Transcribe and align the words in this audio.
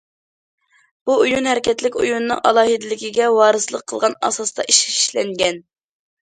بۇ 1.09 1.17
ئويۇن 1.25 1.49
ھەرىكەتلىك 1.49 1.97
ئويۇننىڭ 2.03 2.41
ئالاھىدىلىكىگە 2.51 3.27
ۋارىسلىق 3.41 3.85
قىلغان 3.93 4.17
ئاساستا 4.31 4.67
ئىشلەنگەن. 4.75 5.63